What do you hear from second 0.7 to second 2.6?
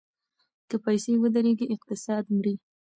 پیسې ودریږي اقتصاد مري.